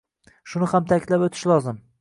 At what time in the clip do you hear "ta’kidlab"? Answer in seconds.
0.93-1.29